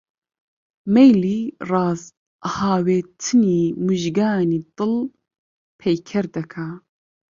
مەیلی 0.93 1.41
ڕاست 1.69 2.13
هاوێتنی 2.57 3.61
موژگانی 3.85 4.61
دڵ 4.77 4.93
پەیکەر 5.79 6.25
دەکا؟! 6.35 6.67